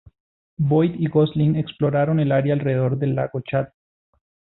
[0.57, 3.67] Boyd y Gosling exploraron el área alrededor del lago Chad.